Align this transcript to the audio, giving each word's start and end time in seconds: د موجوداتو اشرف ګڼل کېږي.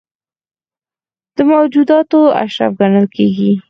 د 1.35 1.37
موجوداتو 1.51 2.19
اشرف 2.43 2.71
ګڼل 2.79 3.05
کېږي. 3.15 3.51